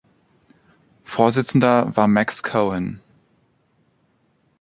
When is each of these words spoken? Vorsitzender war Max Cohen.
Vorsitzender 1.03 1.95
war 1.95 2.07
Max 2.07 2.41
Cohen. 2.41 3.01